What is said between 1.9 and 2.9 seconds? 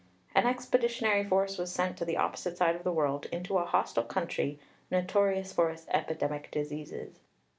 to the opposite side of